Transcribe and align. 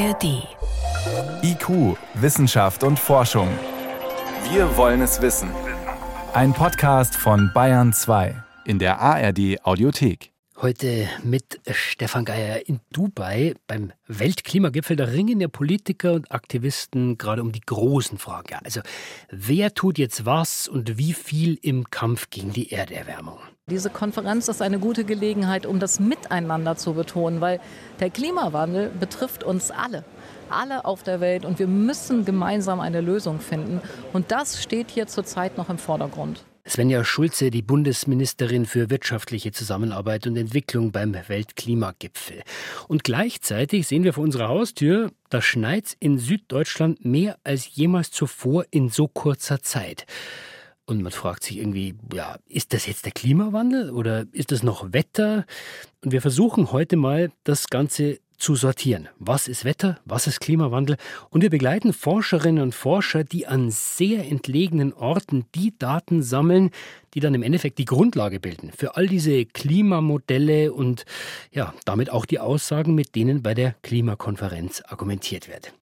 ARD. 0.00 0.48
IQ, 1.42 1.96
Wissenschaft 2.14 2.84
und 2.84 2.98
Forschung. 2.98 3.48
Wir 4.50 4.74
wollen 4.78 5.02
es 5.02 5.20
wissen. 5.20 5.50
Ein 6.32 6.54
Podcast 6.54 7.14
von 7.14 7.50
Bayern 7.52 7.92
2 7.92 8.34
in 8.64 8.78
der 8.78 8.98
ARD 8.98 9.58
Audiothek. 9.62 10.29
Heute 10.62 11.08
mit 11.22 11.58
Stefan 11.70 12.26
Geier 12.26 12.68
in 12.68 12.80
Dubai 12.92 13.54
beim 13.66 13.92
Weltklimagipfel. 14.08 14.94
Da 14.94 15.04
ringen 15.04 15.40
ja 15.40 15.48
Politiker 15.48 16.12
und 16.12 16.30
Aktivisten 16.30 17.16
gerade 17.16 17.40
um 17.40 17.50
die 17.50 17.62
großen 17.62 18.18
Fragen. 18.18 18.58
Also, 18.62 18.82
wer 19.30 19.72
tut 19.72 19.96
jetzt 19.96 20.26
was 20.26 20.68
und 20.68 20.98
wie 20.98 21.14
viel 21.14 21.58
im 21.62 21.88
Kampf 21.88 22.28
gegen 22.28 22.52
die 22.52 22.72
Erderwärmung? 22.72 23.38
Diese 23.70 23.88
Konferenz 23.88 24.48
ist 24.48 24.60
eine 24.60 24.78
gute 24.78 25.04
Gelegenheit, 25.04 25.64
um 25.64 25.80
das 25.80 25.98
Miteinander 25.98 26.76
zu 26.76 26.92
betonen, 26.92 27.40
weil 27.40 27.58
der 28.00 28.10
Klimawandel 28.10 28.90
betrifft 28.90 29.42
uns 29.42 29.70
alle 29.70 30.04
alle 30.50 30.84
auf 30.84 31.04
der 31.04 31.20
Welt 31.20 31.44
und 31.44 31.58
wir 31.58 31.68
müssen 31.68 32.24
gemeinsam 32.24 32.80
eine 32.80 33.00
Lösung 33.00 33.38
finden. 33.38 33.80
Und 34.12 34.32
das 34.32 34.60
steht 34.60 34.90
hier 34.90 35.06
zurzeit 35.06 35.56
noch 35.56 35.70
im 35.70 35.78
Vordergrund. 35.78 36.44
Svenja 36.68 37.04
Schulze, 37.04 37.50
die 37.50 37.62
Bundesministerin 37.62 38.66
für 38.66 38.90
wirtschaftliche 38.90 39.52
Zusammenarbeit 39.52 40.26
und 40.26 40.36
Entwicklung 40.36 40.92
beim 40.92 41.14
Weltklimagipfel. 41.14 42.42
Und 42.88 43.04
gleichzeitig 43.04 43.86
sehen 43.86 44.04
wir 44.04 44.12
vor 44.12 44.24
unserer 44.24 44.48
Haustür, 44.48 45.10
da 45.30 45.40
schneit's 45.40 45.96
in 46.00 46.18
Süddeutschland 46.18 47.04
mehr 47.04 47.38
als 47.44 47.74
jemals 47.74 48.10
zuvor 48.10 48.64
in 48.70 48.88
so 48.88 49.08
kurzer 49.08 49.62
Zeit. 49.62 50.06
Und 50.86 51.02
man 51.02 51.12
fragt 51.12 51.44
sich 51.44 51.58
irgendwie, 51.58 51.94
ja, 52.12 52.38
ist 52.46 52.72
das 52.72 52.86
jetzt 52.86 53.04
der 53.04 53.12
Klimawandel 53.12 53.90
oder 53.90 54.26
ist 54.32 54.50
das 54.50 54.62
noch 54.62 54.92
Wetter? 54.92 55.46
Und 56.04 56.10
wir 56.12 56.20
versuchen 56.20 56.72
heute 56.72 56.96
mal, 56.96 57.30
das 57.44 57.68
Ganze 57.68 58.18
zu 58.40 58.56
sortieren. 58.56 59.08
Was 59.18 59.46
ist 59.46 59.64
Wetter? 59.64 60.00
Was 60.04 60.26
ist 60.26 60.40
Klimawandel? 60.40 60.96
Und 61.28 61.42
wir 61.42 61.50
begleiten 61.50 61.92
Forscherinnen 61.92 62.62
und 62.62 62.74
Forscher, 62.74 63.22
die 63.22 63.46
an 63.46 63.70
sehr 63.70 64.26
entlegenen 64.26 64.92
Orten 64.92 65.44
die 65.54 65.74
Daten 65.78 66.22
sammeln, 66.22 66.70
die 67.14 67.20
dann 67.20 67.34
im 67.34 67.42
Endeffekt 67.42 67.78
die 67.78 67.84
Grundlage 67.84 68.40
bilden 68.40 68.72
für 68.76 68.96
all 68.96 69.06
diese 69.06 69.44
Klimamodelle 69.44 70.72
und 70.72 71.04
ja, 71.52 71.74
damit 71.84 72.10
auch 72.10 72.24
die 72.24 72.38
Aussagen, 72.38 72.94
mit 72.94 73.14
denen 73.14 73.42
bei 73.42 73.54
der 73.54 73.74
Klimakonferenz 73.82 74.82
argumentiert 74.86 75.48
wird. 75.48 75.72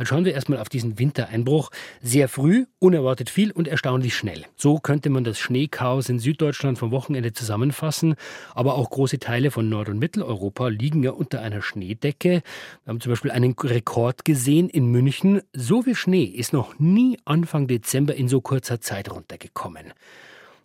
Dann 0.00 0.06
schauen 0.06 0.24
wir 0.24 0.32
erstmal 0.32 0.60
auf 0.60 0.70
diesen 0.70 0.98
Wintereinbruch. 0.98 1.70
Sehr 2.00 2.30
früh, 2.30 2.64
unerwartet 2.78 3.28
viel 3.28 3.50
und 3.50 3.68
erstaunlich 3.68 4.16
schnell. 4.16 4.46
So 4.56 4.78
könnte 4.78 5.10
man 5.10 5.24
das 5.24 5.38
Schneechaos 5.38 6.08
in 6.08 6.18
Süddeutschland 6.18 6.78
vom 6.78 6.90
Wochenende 6.90 7.34
zusammenfassen. 7.34 8.14
Aber 8.54 8.76
auch 8.76 8.88
große 8.88 9.18
Teile 9.18 9.50
von 9.50 9.68
Nord- 9.68 9.90
und 9.90 9.98
Mitteleuropa 9.98 10.68
liegen 10.68 11.02
ja 11.02 11.10
unter 11.10 11.42
einer 11.42 11.60
Schneedecke. 11.60 12.40
Wir 12.84 12.90
haben 12.90 13.02
zum 13.02 13.12
Beispiel 13.12 13.30
einen 13.30 13.52
Rekord 13.52 14.24
gesehen 14.24 14.70
in 14.70 14.86
München. 14.86 15.42
So 15.52 15.82
viel 15.82 15.94
Schnee 15.94 16.24
ist 16.24 16.54
noch 16.54 16.78
nie 16.78 17.18
Anfang 17.26 17.66
Dezember 17.66 18.14
in 18.14 18.26
so 18.26 18.40
kurzer 18.40 18.80
Zeit 18.80 19.10
runtergekommen. 19.10 19.92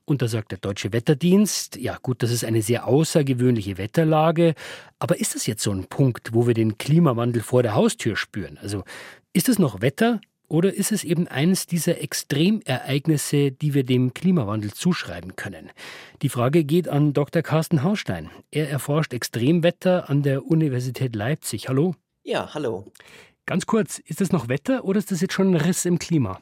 Und 0.05 0.21
da 0.21 0.27
sagt 0.27 0.51
der 0.51 0.59
Deutsche 0.59 0.93
Wetterdienst, 0.93 1.77
ja 1.77 1.97
gut, 1.99 2.21
das 2.21 2.29
ist 2.29 2.45
eine 2.45 2.61
sehr 2.61 2.85
außergewöhnliche 2.87 3.79
Wetterlage, 3.79 4.53
aber 4.99 5.19
ist 5.19 5.33
das 5.33 5.47
jetzt 5.47 5.63
so 5.63 5.71
ein 5.71 5.85
Punkt, 5.85 6.33
wo 6.33 6.45
wir 6.45 6.53
den 6.53 6.77
Klimawandel 6.77 7.41
vor 7.41 7.63
der 7.63 7.73
Haustür 7.73 8.15
spüren? 8.15 8.59
Also 8.61 8.83
ist 9.35 9.49
es 9.49 9.59
noch 9.59 9.81
Wetter 9.81 10.21
oder 10.47 10.73
ist 10.73 10.93
es 10.93 11.03
eben 11.03 11.27
eines 11.27 11.67
dieser 11.67 12.01
Extremereignisse, 12.01 13.51
die 13.51 13.73
wir 13.73 13.83
dem 13.83 14.13
Klimawandel 14.13 14.71
zuschreiben 14.71 15.35
können? 15.35 15.71
Die 16.21 16.29
Frage 16.29 16.63
geht 16.63 16.87
an 16.87 17.11
Dr. 17.11 17.41
Carsten 17.41 17.83
Hausstein. 17.83 18.29
Er 18.49 18.69
erforscht 18.69 19.13
Extremwetter 19.13 20.09
an 20.09 20.23
der 20.23 20.45
Universität 20.45 21.15
Leipzig. 21.15 21.67
Hallo? 21.67 21.95
Ja, 22.23 22.53
hallo. 22.53 22.85
Ganz 23.45 23.65
kurz, 23.65 23.99
ist 23.99 24.21
es 24.21 24.31
noch 24.31 24.47
Wetter 24.47 24.85
oder 24.85 24.99
ist 24.99 25.11
das 25.11 25.19
jetzt 25.19 25.33
schon 25.33 25.51
ein 25.53 25.59
Riss 25.59 25.83
im 25.83 25.99
Klima? 25.99 26.39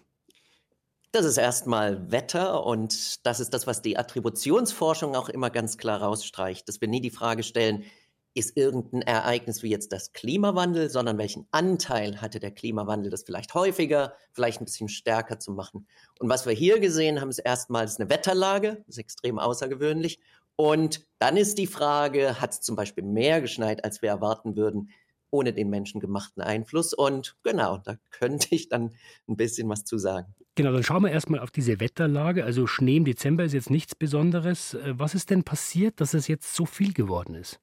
Das 1.12 1.26
ist 1.26 1.38
erstmal 1.38 2.12
Wetter 2.12 2.64
und 2.64 3.26
das 3.26 3.40
ist 3.40 3.56
das, 3.56 3.66
was 3.66 3.82
die 3.82 3.98
Attributionsforschung 3.98 5.16
auch 5.16 5.30
immer 5.30 5.50
ganz 5.50 5.78
klar 5.78 6.02
rausstreicht, 6.02 6.68
dass 6.68 6.80
wir 6.80 6.88
nie 6.88 7.02
die 7.02 7.10
Frage 7.10 7.42
stellen, 7.42 7.86
ist 8.34 8.58
irgendein 8.58 9.02
Ereignis 9.02 9.64
wie 9.64 9.70
jetzt 9.70 9.92
das 9.92 10.12
Klimawandel, 10.14 10.90
sondern 10.90 11.18
welchen 11.18 11.48
Anteil 11.52 12.22
hatte 12.22 12.40
der 12.40 12.52
Klimawandel, 12.52 13.12
das 13.12 13.24
vielleicht 13.24 13.54
häufiger, 13.54 14.14
vielleicht 14.32 14.62
ein 14.62 14.66
bisschen 14.66 14.90
stärker 14.90 15.40
zu 15.40 15.52
machen. 15.52 15.88
Und 16.20 16.30
was 16.30 16.46
wir 16.46 16.54
hier 16.54 16.80
gesehen 16.80 17.22
haben, 17.22 17.30
ist 17.30 17.40
erstmals 17.40 18.00
eine 18.00 18.10
Wetterlage, 18.10 18.84
das 18.88 18.96
ist 18.96 19.00
extrem 19.00 19.40
außergewöhnlich. 19.40 20.20
Und 20.56 21.06
dann 21.20 21.38
ist 21.38 21.58
die 21.58 21.68
Frage, 21.68 22.40
hat 22.40 22.54
es 22.54 22.62
zum 22.62 22.76
Beispiel 22.76 23.04
mehr 23.04 23.42
geschneit, 23.42 23.84
als 23.84 24.02
wir 24.02 24.10
erwarten 24.10 24.56
würden? 24.56 24.90
ohne 25.34 25.52
den 25.52 25.70
menschengemachten 25.70 26.44
Einfluss. 26.44 26.94
Und 26.94 27.36
genau, 27.44 27.80
da 27.80 27.98
könnte 28.12 28.48
ich 28.52 28.70
dann 28.70 28.92
ein 29.28 29.36
bisschen 29.36 29.68
was 29.68 29.84
zu 29.84 29.98
sagen. 29.98 30.34
Genau, 30.56 30.72
dann 30.72 30.84
schauen 30.84 31.02
wir 31.02 31.12
erstmal 31.12 31.40
auf 31.40 31.50
diese 31.50 31.80
Wetterlage. 31.80 32.46
Also 32.46 32.68
Schnee 32.68 32.98
im 32.98 33.06
Dezember 33.06 33.44
ist 33.44 33.54
jetzt 33.54 33.72
nichts 33.72 33.96
Besonderes. 33.96 34.76
Äh, 34.76 34.94
was 34.96 35.16
ist 35.16 35.32
denn 35.32 35.44
passiert, 35.44 36.00
dass 36.00 36.14
es 36.14 36.28
jetzt 36.28 36.54
so 36.54 36.68
viel 36.68 36.94
geworden 36.94 37.34
ist? 37.34 37.60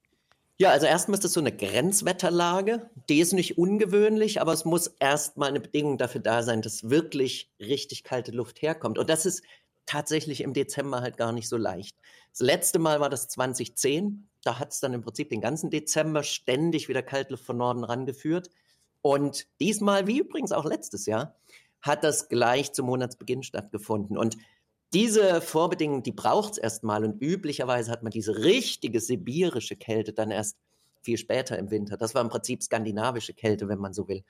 Ja, 0.61 0.73
also 0.73 0.85
erstmal 0.85 1.15
ist 1.15 1.25
das 1.25 1.33
so 1.33 1.41
eine 1.41 1.57
Grenzwetterlage. 1.57 2.91
Die 3.09 3.21
ist 3.21 3.33
nicht 3.33 3.57
ungewöhnlich, 3.57 4.43
aber 4.43 4.53
es 4.53 4.67
muss 4.67 4.89
erstmal 4.89 5.49
eine 5.49 5.61
Bedingung 5.61 5.97
dafür 5.97 6.21
da 6.21 6.43
sein, 6.43 6.61
dass 6.61 6.91
wirklich 6.91 7.51
richtig 7.59 8.05
kalte 8.05 8.31
Luft 8.31 8.61
herkommt. 8.61 8.99
Und 8.99 9.09
das 9.09 9.25
ist 9.25 9.43
tatsächlich 9.87 10.43
im 10.43 10.53
Dezember 10.53 11.01
halt 11.01 11.17
gar 11.17 11.33
nicht 11.33 11.49
so 11.49 11.57
leicht. 11.57 11.97
Das 12.33 12.41
letzte 12.41 12.79
Mal 12.79 13.01
war 13.01 13.09
das 13.09 13.29
2010. 13.29 14.29
Da 14.45 14.59
hat 14.59 14.73
es 14.73 14.81
dann 14.81 14.93
im 14.93 15.01
Prinzip 15.01 15.31
den 15.31 15.41
ganzen 15.41 15.71
Dezember 15.71 16.23
ständig 16.23 16.91
wieder 16.91 17.03
Kaltluft 17.03 17.47
von 17.47 17.57
Norden 17.57 17.83
rangeführt. 17.83 18.51
Und 19.01 19.47
diesmal, 19.61 20.07
wie 20.07 20.19
übrigens 20.19 20.53
auch 20.53 20.67
letztes 20.67 21.07
Jahr, 21.07 21.37
hat 21.81 22.05
das 22.05 22.29
gleich 22.29 22.75
zum 22.75 22.85
Monatsbeginn 22.85 23.45
stattgefunden. 23.45 24.19
Und 24.19 24.37
diese 24.93 25.41
Vorbedingungen, 25.41 26.03
die 26.03 26.13
braucht 26.13 26.53
es 26.53 26.59
erstmal. 26.59 27.05
Und 27.05 27.21
üblicherweise 27.21 27.91
hat 27.91 28.03
man 28.03 28.11
diese 28.11 28.43
richtige 28.43 29.01
sibirische 29.01 29.77
Kälte 29.77 30.13
dann 30.13 30.31
erst 30.31 30.57
viel 31.03 31.17
später 31.17 31.59
im 31.59 31.71
Winter. 31.71 31.97
Das 31.97 32.15
war 32.15 32.23
im 32.23 32.29
Prinzip 32.29 32.63
skandinavische 32.63 33.35
Kälte, 33.35 33.69
wenn 33.69 33.79
man 33.79 33.93
so 33.95 34.09
will. 34.09 34.23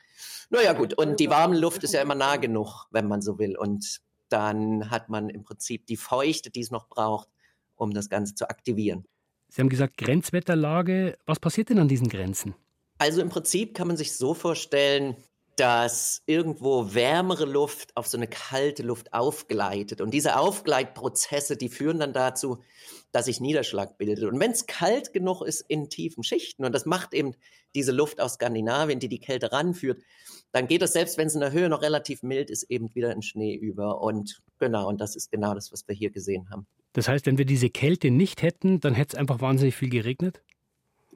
Naja, 0.50 0.72
gut. 0.72 0.94
Und 0.94 1.19
die 1.19 1.31
warme 1.31 1.59
Luft 1.59 1.82
ist 1.82 1.94
ja 1.94 2.03
immer 2.03 2.15
nah 2.15 2.37
genug, 2.37 2.87
wenn 2.91 3.09
man 3.09 3.22
so 3.22 3.38
will. 3.38 3.56
Und 3.56 4.00
dann 4.28 4.91
hat 4.91 5.09
man 5.09 5.28
im 5.31 5.43
Prinzip 5.43 5.87
die 5.87 5.97
Feuchte, 5.97 6.50
die 6.50 6.60
es 6.60 6.71
noch 6.71 6.88
braucht, 6.88 7.28
um 7.77 7.92
das 7.92 8.09
Ganze 8.09 8.34
zu 8.34 8.48
aktivieren. 8.48 9.04
Sie 9.48 9.60
haben 9.60 9.69
gesagt, 9.69 9.97
Grenzwetterlage. 9.97 11.19
Was 11.27 11.41
passiert 11.41 11.71
denn 11.71 11.81
an 11.81 11.88
diesen 11.88 12.09
Grenzen? 12.09 12.54
Also 12.98 13.21
im 13.21 13.31
Prinzip 13.31 13.75
kann 13.75 13.88
man 13.88 13.97
sich 13.97 14.16
so 14.16 14.34
vorstellen, 14.34 15.16
dass 15.60 16.22
irgendwo 16.25 16.94
wärmere 16.94 17.44
Luft 17.44 17.94
auf 17.94 18.06
so 18.06 18.16
eine 18.16 18.26
kalte 18.26 18.82
Luft 18.82 19.12
aufgleitet. 19.12 20.00
Und 20.00 20.15
diese 20.15 20.38
Aufgleitprozesse, 20.38 21.59
die 21.59 21.69
führen 21.69 21.98
dann 21.98 22.15
dazu, 22.15 22.62
dass 23.12 23.26
sich 23.26 23.43
Niederschlag 23.43 23.98
bildet. 23.98 24.25
Und 24.25 24.41
wenn 24.41 24.53
es 24.53 24.65
kalt 24.65 25.12
genug 25.12 25.43
ist 25.43 25.60
in 25.69 25.91
tiefen 25.91 26.22
Schichten, 26.22 26.65
und 26.65 26.75
das 26.75 26.87
macht 26.87 27.12
eben 27.12 27.34
diese 27.75 27.93
Luft 27.93 28.22
aus 28.22 28.34
Skandinavien, 28.34 29.00
die 29.00 29.09
die 29.09 29.21
Kälte 29.21 29.53
ranführt, 29.53 30.00
dann 30.50 30.66
geht 30.66 30.81
es 30.81 30.94
selbst, 30.94 31.19
wenn 31.19 31.26
es 31.26 31.34
in 31.34 31.43
der 31.43 31.53
Höhe 31.53 31.69
noch 31.69 31.82
relativ 31.82 32.22
mild 32.22 32.48
ist, 32.48 32.62
eben 32.71 32.94
wieder 32.94 33.12
in 33.12 33.21
Schnee 33.21 33.54
über. 33.54 34.00
Und 34.00 34.41
genau, 34.59 34.88
und 34.88 34.98
das 34.98 35.15
ist 35.15 35.31
genau 35.31 35.53
das, 35.53 35.72
was 35.72 35.87
wir 35.87 35.94
hier 35.94 36.10
gesehen 36.10 36.48
haben. 36.48 36.66
Das 36.94 37.06
heißt, 37.06 37.27
wenn 37.27 37.37
wir 37.37 37.44
diese 37.44 37.69
Kälte 37.69 38.10
nicht 38.10 38.41
hätten, 38.41 38.81
dann 38.81 38.94
hätte 38.94 39.15
es 39.15 39.21
einfach 39.21 39.42
wahnsinnig 39.42 39.77
viel 39.77 39.91
geregnet? 39.91 40.41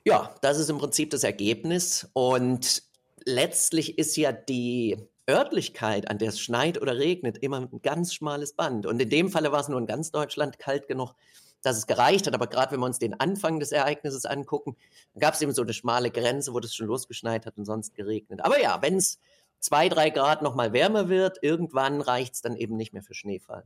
Ja, 0.05 0.35
das 0.43 0.59
ist 0.59 0.69
im 0.69 0.77
Prinzip 0.77 1.09
das 1.09 1.25
Ergebnis. 1.25 2.11
Und 2.13 2.83
letztlich 3.25 3.99
ist 3.99 4.17
ja 4.17 4.33
die 4.33 4.97
Örtlichkeit, 5.29 6.11
an 6.11 6.19
der 6.19 6.31
es 6.31 6.41
schneit 6.41 6.81
oder 6.81 6.99
regnet, 6.99 7.39
immer 7.39 7.61
ein 7.61 7.83
ganz 7.83 8.15
schmales 8.15 8.53
Band. 8.53 8.87
Und 8.87 9.01
in 9.01 9.09
dem 9.09 9.31
Falle 9.31 9.53
war 9.53 9.61
es 9.61 9.69
nur 9.69 9.79
in 9.79 9.87
ganz 9.87 10.11
Deutschland 10.11 10.59
kalt 10.59 10.87
genug, 10.87 11.15
dass 11.63 11.79
es 11.79 11.87
gereicht 11.87 12.27
hat. 12.27 12.35
Aber 12.35 12.47
gerade 12.47 12.73
wenn 12.73 12.81
wir 12.81 12.87
uns 12.87 12.99
den 12.99 13.19
Anfang 13.19 13.59
des 13.59 13.73
Ereignisses 13.73 14.27
angucken, 14.27 14.77
gab 15.19 15.35
es 15.35 15.43
eben 15.43 15.53
so 15.53 15.63
eine 15.63 15.73
schmale 15.73 16.11
Grenze, 16.11 16.53
wo 16.53 16.61
das 16.61 16.75
schon 16.75 16.87
losgeschneit 16.87 17.47
hat 17.47 17.57
und 17.57 17.65
sonst 17.65 17.95
geregnet. 17.95 18.45
Aber 18.45 18.61
ja, 18.61 18.83
wenn 18.83 18.97
es 18.97 19.19
zwei, 19.61 19.89
drei 19.89 20.11
Grad 20.11 20.43
nochmal 20.43 20.75
wärmer 20.75 21.09
wird, 21.09 21.39
irgendwann 21.41 22.03
reicht 22.03 22.35
es 22.35 22.43
dann 22.43 22.57
eben 22.57 22.77
nicht 22.77 22.93
mehr 22.93 23.03
für 23.03 23.15
Schneefall. 23.15 23.65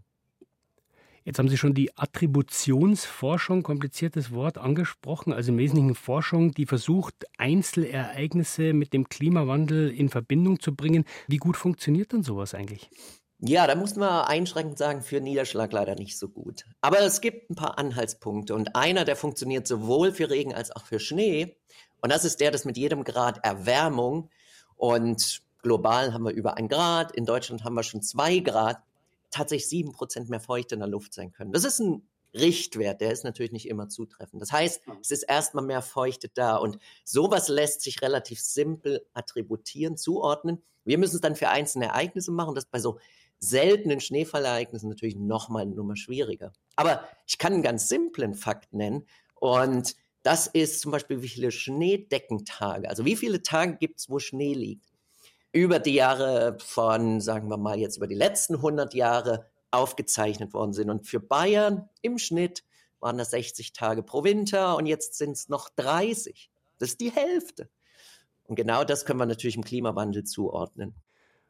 Jetzt 1.29 1.39
haben 1.39 1.51
Sie 1.51 1.59
schon 1.59 1.75
die 1.75 1.95
Attributionsforschung, 1.95 3.63
kompliziertes 3.63 4.33
Wort, 4.33 4.57
angesprochen. 4.57 5.35
Also 5.35 5.53
im 5.53 5.59
Wesentlichen 5.59 5.95
Forschung, 5.95 6.53
die 6.53 6.65
versucht, 6.65 7.27
Einzelereignisse 7.37 8.73
mit 8.73 8.95
dem 8.95 9.11
Klimawandel 9.11 9.91
in 9.91 10.09
Verbindung 10.09 10.59
zu 10.59 10.75
bringen. 10.75 11.05
Wie 11.27 11.37
gut 11.37 11.59
funktioniert 11.59 12.13
denn 12.13 12.23
sowas 12.23 12.55
eigentlich? 12.55 12.89
Ja, 13.41 13.67
da 13.67 13.75
muss 13.75 13.95
man 13.95 14.25
einschränkend 14.25 14.79
sagen, 14.79 15.03
für 15.03 15.21
Niederschlag 15.21 15.71
leider 15.71 15.97
nicht 15.97 16.19
so 16.19 16.31
gut. 16.31 16.65
Aber 16.81 16.99
es 17.01 17.21
gibt 17.21 17.51
ein 17.51 17.57
paar 17.57 17.77
Anhaltspunkte 17.77 18.55
und 18.55 18.75
einer, 18.75 19.05
der 19.05 19.15
funktioniert 19.15 19.67
sowohl 19.67 20.13
für 20.13 20.31
Regen 20.31 20.55
als 20.55 20.75
auch 20.75 20.87
für 20.87 20.99
Schnee. 20.99 21.59
Und 22.01 22.11
das 22.11 22.25
ist 22.25 22.41
der, 22.41 22.53
dass 22.53 22.65
mit 22.65 22.79
jedem 22.79 23.05
Grad 23.05 23.45
Erwärmung 23.45 24.31
und 24.77 25.43
global 25.61 26.15
haben 26.15 26.25
wir 26.25 26.33
über 26.33 26.57
ein 26.57 26.69
Grad, 26.69 27.13
in 27.13 27.27
Deutschland 27.27 27.65
haben 27.65 27.75
wir 27.75 27.83
schon 27.83 28.01
zwei 28.01 28.39
Grad, 28.39 28.79
tatsächlich 29.31 29.69
sieben 29.69 29.93
Prozent 29.93 30.29
mehr 30.29 30.41
Feuchte 30.41 30.75
in 30.75 30.81
der 30.81 30.89
Luft 30.89 31.15
sein 31.15 31.33
können. 31.33 31.53
Das 31.53 31.65
ist 31.65 31.81
ein 31.81 32.09
Richtwert, 32.35 33.01
der 33.01 33.13
ist 33.13 33.25
natürlich 33.25 33.53
nicht 33.53 33.69
immer 33.69 33.89
zutreffend. 33.89 34.43
Das 34.43 34.53
heißt, 34.53 34.83
es 35.01 35.11
ist 35.11 35.23
erstmal 35.23 35.65
mehr 35.65 35.83
Feuchte 35.83 36.29
da 36.33 36.57
und 36.57 36.79
sowas 37.05 37.49
lässt 37.49 37.81
sich 37.81 38.03
relativ 38.03 38.41
simpel 38.41 39.07
attributieren, 39.15 39.97
zuordnen. 39.97 40.63
Wir 40.85 40.99
müssen 40.99 41.17
es 41.17 41.21
dann 41.21 41.37
für 41.37 41.49
einzelne 41.49 41.87
Ereignisse 41.87 42.31
machen. 42.31 42.55
Das 42.55 42.67
bei 42.67 42.81
so 42.81 42.99
seltenen 43.39 44.01
Schneefallereignissen 44.01 44.89
natürlich 44.89 45.17
nochmal 45.17 45.63
eine 45.63 45.75
Nummer 45.75 45.97
schwieriger. 45.97 46.53
Aber 46.77 47.07
ich 47.27 47.39
kann 47.39 47.53
einen 47.53 47.63
ganz 47.63 47.89
simplen 47.89 48.35
Fakt 48.35 48.73
nennen 48.73 49.07
und 49.37 49.97
das 50.23 50.49
ist 50.49 50.81
zum 50.81 50.93
Beispiel, 50.93 51.23
wie 51.23 51.29
viele 51.29 51.51
Schneedeckentage, 51.51 52.89
also 52.89 53.05
wie 53.05 53.17
viele 53.17 53.43
Tage 53.43 53.77
gibt 53.77 54.01
es, 54.01 54.11
wo 54.11 54.19
Schnee 54.19 54.53
liegt. 54.53 54.88
Über 55.53 55.79
die 55.79 55.95
Jahre 55.95 56.59
von, 56.61 57.21
sagen 57.21 57.49
wir 57.49 57.57
mal 57.57 57.79
jetzt 57.79 57.97
über 57.97 58.07
die 58.07 58.15
letzten 58.15 58.57
100 58.57 58.95
Jahre 58.95 59.47
aufgezeichnet 59.71 60.53
worden 60.55 60.73
sind. 60.73 60.91
Und 60.91 61.07
für 61.07 61.21
Bayern 61.21 61.89
im 62.03 62.19
Schnitt 62.19 62.65
waren 63.01 63.19
das 63.19 63.31
60 63.31 63.73
Tage 63.73 64.03
pro 64.03 64.25
Winter 64.25 64.77
und 64.77 64.87
jetzt 64.87 65.15
sind 65.17 65.33
es 65.33 65.49
noch 65.49 65.69
30. 65.71 66.51
Das 66.79 66.91
ist 66.91 67.01
die 67.01 67.11
Hälfte. 67.11 67.69
Und 68.45 68.57
genau 68.57 68.85
das 68.85 69.05
können 69.05 69.19
wir 69.19 69.27
natürlich 69.27 69.57
im 69.57 69.65
Klimawandel 69.65 70.25
zuordnen. 70.25 70.95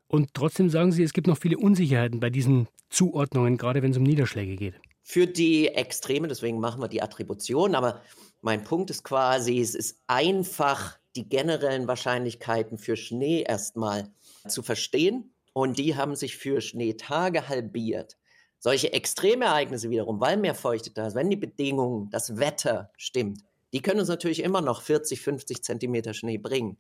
Und 0.08 0.34
trotzdem 0.34 0.70
sagen 0.70 0.90
Sie, 0.90 1.02
es 1.02 1.12
gibt 1.12 1.26
noch 1.26 1.38
viele 1.38 1.58
Unsicherheiten 1.58 2.18
bei 2.18 2.30
diesen 2.30 2.66
Zuordnungen, 2.88 3.56
gerade 3.56 3.82
wenn 3.82 3.92
es 3.92 3.96
um 3.98 4.02
Niederschläge 4.02 4.56
geht. 4.56 4.74
Für 5.02 5.26
die 5.26 5.68
Extreme, 5.68 6.28
deswegen 6.28 6.60
machen 6.60 6.80
wir 6.80 6.88
die 6.88 7.02
Attribution, 7.02 7.74
aber 7.74 8.02
mein 8.40 8.64
Punkt 8.64 8.90
ist 8.90 9.04
quasi, 9.04 9.60
es 9.60 9.74
ist 9.74 10.02
einfach, 10.06 10.98
die 11.18 11.28
generellen 11.28 11.88
Wahrscheinlichkeiten 11.88 12.78
für 12.78 12.96
Schnee 12.96 13.42
erstmal 13.42 14.08
zu 14.46 14.62
verstehen. 14.62 15.34
Und 15.52 15.76
die 15.76 15.96
haben 15.96 16.14
sich 16.14 16.36
für 16.36 16.60
Schneetage 16.60 17.48
halbiert. 17.48 18.16
Solche 18.60 18.92
Extremereignisse 18.92 19.90
wiederum, 19.90 20.20
weil 20.20 20.36
mehr 20.36 20.54
Feuchte 20.54 20.92
da 20.92 21.08
ist, 21.08 21.16
wenn 21.16 21.28
die 21.28 21.36
Bedingungen, 21.36 22.08
das 22.10 22.38
Wetter 22.38 22.92
stimmt, 22.96 23.42
die 23.72 23.82
können 23.82 23.98
uns 23.98 24.08
natürlich 24.08 24.44
immer 24.44 24.60
noch 24.60 24.82
40, 24.82 25.20
50 25.20 25.64
Zentimeter 25.64 26.14
Schnee 26.14 26.38
bringen. 26.38 26.78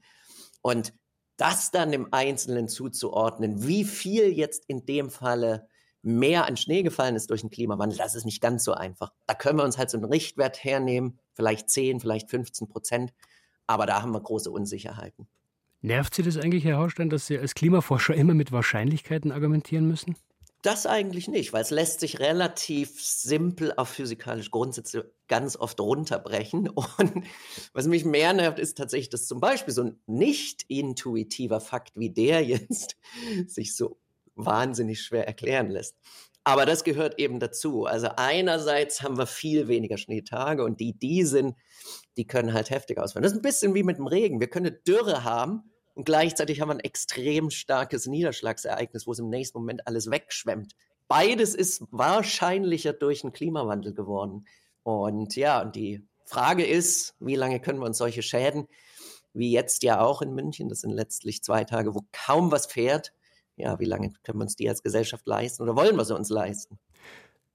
Und 0.62 0.94
das 1.36 1.72
dann 1.72 1.92
im 1.92 2.12
Einzelnen 2.12 2.68
zuzuordnen, 2.68 3.66
wie 3.66 3.84
viel 3.84 4.28
jetzt 4.28 4.64
in 4.68 4.86
dem 4.86 5.10
Falle 5.10 5.66
mehr 6.02 6.46
an 6.46 6.56
Schnee 6.56 6.84
gefallen 6.84 7.16
ist 7.16 7.30
durch 7.30 7.40
den 7.40 7.50
Klimawandel, 7.50 7.98
das 7.98 8.14
ist 8.14 8.24
nicht 8.24 8.40
ganz 8.40 8.62
so 8.62 8.72
einfach. 8.72 9.12
Da 9.26 9.34
können 9.34 9.58
wir 9.58 9.64
uns 9.64 9.78
halt 9.78 9.90
so 9.90 9.98
einen 9.98 10.06
Richtwert 10.06 10.62
hernehmen, 10.62 11.18
vielleicht 11.32 11.70
10, 11.70 11.98
vielleicht 11.98 12.30
15 12.30 12.68
Prozent, 12.68 13.12
aber 13.68 13.86
da 13.86 14.02
haben 14.02 14.12
wir 14.12 14.20
große 14.20 14.50
Unsicherheiten. 14.50 15.28
Nervt 15.80 16.14
Sie 16.14 16.22
das 16.24 16.36
eigentlich, 16.36 16.64
Herr 16.64 16.78
Haustein, 16.78 17.08
dass 17.08 17.26
Sie 17.26 17.38
als 17.38 17.54
Klimaforscher 17.54 18.14
immer 18.14 18.34
mit 18.34 18.50
Wahrscheinlichkeiten 18.50 19.30
argumentieren 19.30 19.86
müssen? 19.86 20.16
Das 20.62 20.86
eigentlich 20.86 21.28
nicht, 21.28 21.52
weil 21.52 21.62
es 21.62 21.70
lässt 21.70 22.00
sich 22.00 22.18
relativ 22.18 23.00
simpel 23.00 23.72
auf 23.76 23.90
physikalische 23.90 24.50
Grundsätze 24.50 25.12
ganz 25.28 25.56
oft 25.56 25.78
runterbrechen. 25.80 26.68
Und 26.98 27.24
was 27.72 27.86
mich 27.86 28.04
mehr 28.04 28.32
nervt, 28.32 28.58
ist 28.58 28.76
tatsächlich, 28.76 29.10
dass 29.10 29.28
zum 29.28 29.38
Beispiel 29.38 29.72
so 29.72 29.84
ein 29.84 30.00
nicht 30.06 30.64
intuitiver 30.66 31.60
Fakt 31.60 31.92
wie 31.94 32.10
der 32.10 32.44
jetzt 32.44 32.96
sich 33.46 33.76
so 33.76 33.98
wahnsinnig 34.34 35.00
schwer 35.02 35.28
erklären 35.28 35.70
lässt. 35.70 35.96
Aber 36.42 36.64
das 36.64 36.82
gehört 36.82 37.20
eben 37.20 37.40
dazu. 37.40 37.84
Also 37.84 38.08
einerseits 38.16 39.02
haben 39.02 39.18
wir 39.18 39.26
viel 39.26 39.68
weniger 39.68 39.98
Schneetage 39.98 40.64
und 40.64 40.80
die, 40.80 40.98
die 40.98 41.24
sind, 41.24 41.54
die 42.18 42.26
können 42.26 42.52
halt 42.52 42.70
heftig 42.70 42.98
ausfallen. 42.98 43.22
Das 43.22 43.32
ist 43.32 43.38
ein 43.38 43.42
bisschen 43.42 43.74
wie 43.74 43.84
mit 43.84 43.96
dem 43.96 44.08
Regen. 44.08 44.40
Wir 44.40 44.50
können 44.50 44.66
eine 44.66 44.76
Dürre 44.76 45.24
haben 45.24 45.70
und 45.94 46.04
gleichzeitig 46.04 46.60
haben 46.60 46.68
wir 46.68 46.74
ein 46.74 46.80
extrem 46.80 47.48
starkes 47.50 48.06
Niederschlagsereignis, 48.06 49.06
wo 49.06 49.12
es 49.12 49.20
im 49.20 49.30
nächsten 49.30 49.58
Moment 49.58 49.86
alles 49.86 50.10
wegschwemmt. 50.10 50.74
Beides 51.06 51.54
ist 51.54 51.84
wahrscheinlicher 51.90 52.92
durch 52.92 53.22
den 53.22 53.32
Klimawandel 53.32 53.94
geworden. 53.94 54.46
Und 54.82 55.36
ja, 55.36 55.62
und 55.62 55.76
die 55.76 56.04
Frage 56.24 56.66
ist, 56.66 57.14
wie 57.20 57.36
lange 57.36 57.60
können 57.60 57.78
wir 57.78 57.86
uns 57.86 57.98
solche 57.98 58.22
Schäden, 58.22 58.66
wie 59.32 59.52
jetzt 59.52 59.84
ja 59.84 60.00
auch 60.00 60.20
in 60.20 60.34
München, 60.34 60.68
das 60.68 60.80
sind 60.80 60.90
letztlich 60.90 61.42
zwei 61.42 61.64
Tage, 61.64 61.94
wo 61.94 62.02
kaum 62.12 62.50
was 62.50 62.66
fährt, 62.66 63.12
ja, 63.56 63.78
wie 63.78 63.84
lange 63.84 64.12
können 64.24 64.38
wir 64.38 64.42
uns 64.42 64.56
die 64.56 64.68
als 64.68 64.82
Gesellschaft 64.82 65.26
leisten 65.26 65.62
oder 65.62 65.76
wollen 65.76 65.96
wir 65.96 66.04
sie 66.04 66.16
uns 66.16 66.30
leisten? 66.30 66.78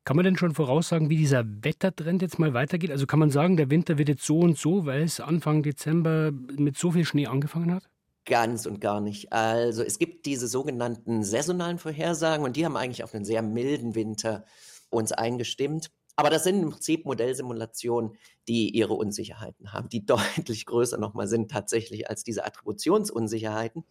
Kann 0.06 0.18
man 0.18 0.26
denn 0.26 0.38
schon 0.38 0.54
voraussagen, 0.54 1.10
wie 1.10 1.16
dieser 1.16 1.46
Wettertrend 1.46 2.22
jetzt 2.22 2.38
mal 2.38 2.54
weitergeht? 2.54 2.92
Also 2.92 3.06
kann 3.06 3.20
man 3.20 3.30
sagen, 3.30 3.56
der 3.56 3.70
Winter 3.70 3.98
wird 3.98 4.10
jetzt 4.10 4.26
so 4.26 4.40
und 4.40 4.58
so, 4.58 4.86
weil 4.86 5.04
es 5.04 5.22
Anfang 5.22 5.64
Dezember 5.64 6.32
mit 6.32 6.78
so 6.78 6.92
viel 6.92 7.06
Schnee 7.06 7.28
angefangen 7.28 7.74
hat? 7.74 7.90
Ganz 8.26 8.66
und 8.66 8.82
gar 8.82 9.00
nicht. 9.00 9.32
Also 9.32 9.82
es 9.84 10.00
gibt 10.00 10.26
diese 10.26 10.48
sogenannten 10.48 11.24
saisonalen 11.24 11.78
Vorhersagen 11.78 12.46
und 12.46 12.56
die 12.56 12.66
haben 12.66 12.78
eigentlich 12.78 13.04
auf 13.04 13.14
einen 13.14 13.26
sehr 13.26 13.42
milden 13.42 13.96
Winter 13.96 14.46
uns 14.90 15.12
eingestimmt. 15.12 15.90
Aber 16.16 16.30
das 16.30 16.44
sind 16.44 16.62
im 16.62 16.70
Prinzip 16.70 17.06
Modellsimulationen, 17.06 18.18
die 18.48 18.70
ihre 18.70 18.94
Unsicherheiten 18.94 19.74
haben, 19.74 19.90
die 19.90 20.06
deutlich 20.06 20.66
größer 20.66 20.98
nochmal 20.98 21.28
sind 21.28 21.50
tatsächlich 21.50 22.10
als 22.10 22.24
diese 22.24 22.46
Attributionsunsicherheiten. 22.46 23.84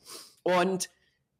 Und 0.42 0.90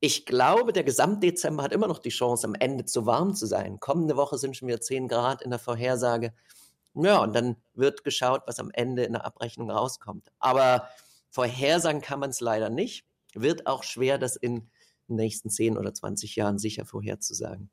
ich 0.05 0.27
glaube, 0.27 0.73
der 0.73 0.83
Gesamtdezember 0.83 1.63
hat 1.63 1.73
immer 1.73 1.87
noch 1.87 2.01
die 2.01 2.09
Chance, 2.09 2.49
am 2.49 2.57
Ende 2.57 2.85
zu 2.85 3.07
warm 3.07 3.37
zu 3.37 3.47
sein. 3.47 3.79
Kommende 3.79 4.17
Woche 4.17 4.37
sind 4.37 4.57
schon 4.57 4.67
wieder 4.67 4.81
10 4.81 5.07
Grad 5.07 5.43
in 5.43 5.51
der 5.51 5.61
Vorhersage. 5.61 6.35
Ja, 6.95 7.23
und 7.23 7.37
dann 7.37 7.55
wird 7.75 8.03
geschaut, 8.03 8.43
was 8.47 8.59
am 8.59 8.73
Ende 8.73 9.05
in 9.05 9.13
der 9.13 9.25
Abrechnung 9.25 9.71
rauskommt. 9.71 10.33
Aber 10.41 10.89
vorhersagen 11.31 12.01
kann 12.01 12.19
man 12.19 12.31
es 12.31 12.41
leider 12.41 12.69
nicht. 12.69 13.07
Wird 13.35 13.69
auch 13.69 13.85
schwer, 13.85 14.19
das 14.19 14.35
in 14.35 14.69
den 15.07 15.17
nächsten 15.17 15.51
10 15.51 15.79
oder 15.79 15.95
20 15.95 16.35
Jahren 16.35 16.59
sicher 16.59 16.85
vorherzusagen. 16.85 17.71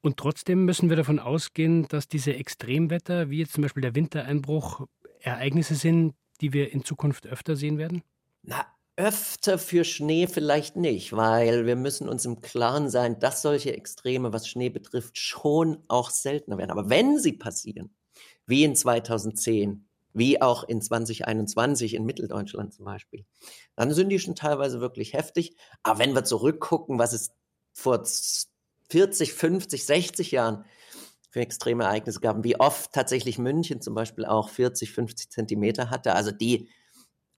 Und 0.00 0.16
trotzdem 0.16 0.64
müssen 0.64 0.90
wir 0.90 0.96
davon 0.96 1.20
ausgehen, 1.20 1.86
dass 1.86 2.08
diese 2.08 2.34
Extremwetter, 2.34 3.30
wie 3.30 3.38
jetzt 3.38 3.52
zum 3.52 3.62
Beispiel 3.62 3.82
der 3.82 3.94
Wintereinbruch, 3.94 4.88
Ereignisse 5.20 5.76
sind, 5.76 6.14
die 6.40 6.52
wir 6.52 6.72
in 6.72 6.84
Zukunft 6.84 7.28
öfter 7.28 7.54
sehen 7.54 7.78
werden? 7.78 8.02
Na, 8.42 8.66
öfter 9.00 9.58
für 9.58 9.84
Schnee 9.84 10.26
vielleicht 10.26 10.76
nicht, 10.76 11.14
weil 11.14 11.64
wir 11.64 11.74
müssen 11.74 12.06
uns 12.06 12.26
im 12.26 12.42
Klaren 12.42 12.90
sein, 12.90 13.18
dass 13.18 13.40
solche 13.40 13.72
Extreme, 13.72 14.34
was 14.34 14.46
Schnee 14.46 14.68
betrifft, 14.68 15.18
schon 15.18 15.78
auch 15.88 16.10
seltener 16.10 16.58
werden. 16.58 16.70
Aber 16.70 16.90
wenn 16.90 17.18
sie 17.18 17.32
passieren, 17.32 17.94
wie 18.46 18.62
in 18.62 18.76
2010, 18.76 19.86
wie 20.12 20.42
auch 20.42 20.64
in 20.64 20.82
2021 20.82 21.94
in 21.94 22.04
Mitteldeutschland 22.04 22.74
zum 22.74 22.84
Beispiel, 22.84 23.24
dann 23.74 23.94
sind 23.94 24.10
die 24.10 24.18
schon 24.18 24.34
teilweise 24.34 24.82
wirklich 24.82 25.14
heftig. 25.14 25.56
Aber 25.82 25.98
wenn 25.98 26.14
wir 26.14 26.24
zurückgucken, 26.24 26.98
was 26.98 27.14
es 27.14 27.30
vor 27.72 28.04
40, 28.90 29.32
50, 29.32 29.86
60 29.86 30.30
Jahren 30.30 30.66
für 31.30 31.40
extreme 31.40 31.84
Ereignisse 31.84 32.20
gab, 32.20 32.44
wie 32.44 32.60
oft 32.60 32.92
tatsächlich 32.92 33.38
München 33.38 33.80
zum 33.80 33.94
Beispiel 33.94 34.26
auch 34.26 34.50
40, 34.50 34.92
50 34.92 35.30
Zentimeter 35.30 35.88
hatte, 35.88 36.14
also 36.14 36.32
die 36.32 36.68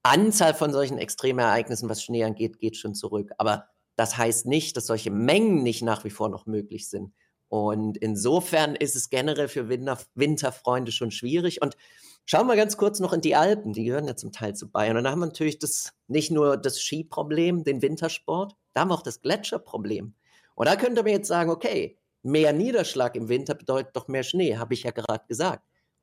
Anzahl 0.03 0.55
von 0.55 0.73
solchen 0.73 0.99
Extremereignissen, 0.99 1.89
was 1.89 2.03
Schnee 2.03 2.25
angeht, 2.25 2.59
geht 2.59 2.77
schon 2.77 2.95
zurück. 2.95 3.33
Aber 3.39 3.67
das 3.97 4.17
heißt 4.17 4.47
nicht, 4.47 4.77
dass 4.77 4.87
solche 4.87 5.11
Mengen 5.11 5.63
nicht 5.63 5.83
nach 5.83 6.05
wie 6.05 6.11
vor 6.11 6.29
noch 6.29 6.47
möglich 6.47 6.89
sind. 6.89 7.13
Und 7.49 7.99
insofern 7.99 8.75
ist 8.75 8.97
es 8.97 9.11
generell 9.11 9.49
für 9.49 9.69
Winter, 9.69 9.99
Winterfreunde 10.15 10.91
schon 10.91 11.11
schwierig. 11.11 11.61
Und 11.61 11.77
schauen 12.25 12.47
wir 12.47 12.57
ganz 12.57 12.79
kurz 12.79 12.99
noch 12.99 13.13
in 13.13 13.21
die 13.21 13.37
Alpen. 13.37 13.75
Die 13.75 13.85
gehören 13.85 14.07
ja 14.07 14.17
zum 14.17 14.33
Teil 14.33 14.57
zu 14.57 14.71
Bayern. 14.71 14.97
Und 14.97 15.05
da 15.05 15.11
haben 15.11 15.21
wir 15.21 15.27
natürlich 15.27 15.59
das, 15.59 15.93
nicht 16.09 16.31
nur 16.31 16.57
das 16.57 16.81
Skiproblem, 16.81 17.63
den 17.63 17.83
Wintersport, 17.83 18.57
da 18.73 18.81
haben 18.81 18.89
wir 18.89 18.95
auch 18.95 19.03
das 19.03 19.21
Gletscherproblem. 19.21 20.15
Und 20.55 20.67
da 20.67 20.77
könnte 20.77 21.03
man 21.03 21.13
jetzt 21.13 21.29
sagen, 21.29 21.51
okay, 21.51 21.99
mehr 22.23 22.53
Niederschlag 22.53 23.17
im 23.17 23.29
Winter 23.29 23.55
bedeutet 23.55 23.95
doch 23.97 24.09
mehr 24.09 24.23
Schnee, 24.23 24.57
habe 24.57 24.75
ich 24.75 24.85
ja 24.85 24.91
gerade 24.91 25.25
gesagt. 25.29 25.63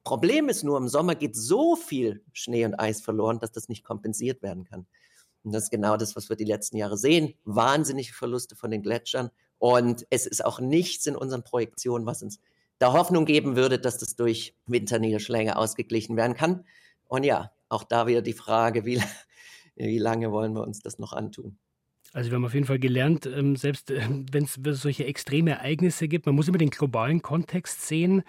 Problem 0.10 0.50
ist 0.50 0.64
nur, 0.64 0.76
im 0.80 0.88
Sommer 0.88 1.14
geht 1.14 1.36
so 1.36 1.76
viel 1.76 2.24
Schnee 2.34 2.66
und 2.66 2.74
Eis 2.80 3.00
verloren, 3.00 3.38
dass 3.38 3.52
das 3.52 3.70
nicht 3.70 3.84
kompensiert 3.84 4.42
werden 4.42 4.64
kann. 4.64 4.88
Und 5.44 5.52
das 5.52 5.66
ist 5.66 5.70
genau 5.70 5.98
das, 5.98 6.16
was 6.16 6.30
wir 6.30 6.36
die 6.36 6.46
letzten 6.46 6.78
Jahre 6.78 6.98
sehen. 6.98 7.36
Wahnsinnige 7.46 8.12
Verluste 8.12 8.56
von 8.56 8.72
den 8.72 8.82
Gletschern. 8.82 9.30
Und 9.60 10.08
es 10.10 10.26
ist 10.26 10.44
auch 10.44 10.60
nichts 10.60 11.06
in 11.06 11.16
unseren 11.16 11.44
Projektionen, 11.44 12.08
was 12.08 12.24
uns 12.24 12.40
da 12.80 12.94
Hoffnung 12.94 13.26
geben 13.26 13.56
würde, 13.56 13.78
dass 13.78 14.00
das 14.00 14.16
durch 14.16 14.56
Winterniederschläge 14.66 15.56
ausgeglichen 15.56 16.18
werden 16.18 16.36
kann. 16.36 16.66
Und 17.08 17.24
ja, 17.24 17.52
auch 17.68 17.84
da 17.84 18.08
wieder 18.08 18.24
die 18.24 18.34
Frage, 18.34 18.86
wie, 18.86 19.00
wie 19.76 20.00
lange 20.00 20.32
wollen 20.32 20.54
wir 20.54 20.64
uns 20.64 20.80
das 20.80 20.98
noch 20.98 21.14
antun? 21.14 21.60
Also 22.14 22.32
wir 22.32 22.36
haben 22.36 22.46
auf 22.46 22.54
jeden 22.54 22.66
Fall 22.66 22.80
gelernt, 22.80 23.26
ähm, 23.28 23.56
selbst 23.56 23.92
äh, 23.92 24.02
wenn 24.32 24.46
es 24.46 24.82
solche 24.82 25.06
extreme 25.06 25.52
Ereignisse 25.52 26.08
gibt, 26.08 26.26
man 26.26 26.36
muss 26.36 26.48
immer 26.48 26.58
den 26.58 26.72
globalen 26.72 27.22
Kontext 27.22 27.88
sehen. 27.88 28.24